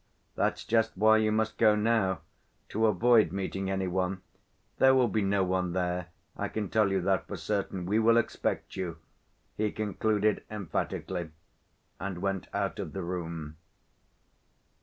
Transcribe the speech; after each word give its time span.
"That's 0.33 0.65
just 0.65 0.97
why 0.97 1.17
you 1.17 1.31
must 1.31 1.59
go 1.59 1.75
now, 1.75 2.21
to 2.69 2.87
avoid 2.87 3.31
meeting 3.31 3.69
any 3.69 3.85
one. 3.87 4.23
There 4.79 4.95
will 4.95 5.07
be 5.07 5.21
no 5.21 5.43
one 5.43 5.73
there, 5.73 6.07
I 6.35 6.47
can 6.47 6.69
tell 6.71 6.89
you 6.91 7.01
that 7.01 7.27
for 7.27 7.37
certain. 7.37 7.85
We 7.85 7.99
will 7.99 8.17
expect 8.17 8.75
you," 8.75 8.97
he 9.57 9.71
concluded 9.71 10.43
emphatically, 10.49 11.29
and 11.99 12.17
went 12.17 12.47
out 12.51 12.79
of 12.79 12.93
the 12.93 13.03
room. 13.03 13.57